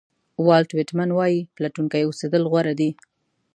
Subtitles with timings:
[0.47, 2.89] والټ وېټمن وایي پلټونکی اوسېدل غوره دي.